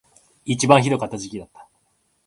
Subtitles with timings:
[0.45, 1.67] 一番ひどかった時期だった